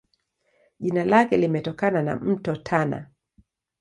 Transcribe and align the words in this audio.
Jina 0.79 1.05
lake 1.05 1.37
limetokana 1.37 2.01
na 2.03 2.15
Mto 2.15 2.55
Tana. 2.55 3.05